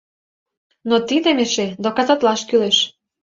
—Но 0.89 0.95
тидым 1.07 1.37
эше 1.45 1.67
доказатлаш 1.83 2.41
кӱлеш! 2.49 2.77